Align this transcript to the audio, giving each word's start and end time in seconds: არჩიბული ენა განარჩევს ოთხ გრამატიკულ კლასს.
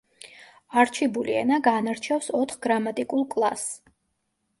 არჩიბული 0.83 1.35
ენა 1.41 1.59
განარჩევს 1.67 2.31
ოთხ 2.39 2.57
გრამატიკულ 2.67 3.23
კლასს. 3.35 3.93